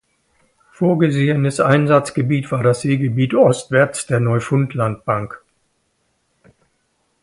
[0.71, 5.39] Vorgesehenes Einsatzgebiet war das Seegebiet ostwärts der Neufundlandbank.